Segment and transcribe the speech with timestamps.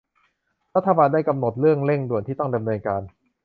[0.75, 3.01] รัฐบาลได้กำหนดเรื่องเร่งด่วนที่ต้องดำเนินการ